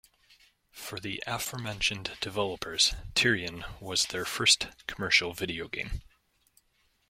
For 0.71 0.99
the 0.99 1.23
aforementioned 1.27 2.17
developers, 2.21 2.95
"Tyrian" 3.13 3.65
was 3.79 4.07
their 4.07 4.25
first 4.25 4.65
commercial 4.87 5.31
video 5.35 5.67
game. 5.67 6.01